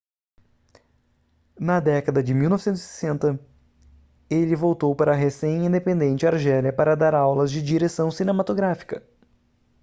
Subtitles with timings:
[1.59, 3.39] na década de 1960
[4.27, 9.07] ele voltou para a recém-independente argélia para dar aulas de direção cinematográfica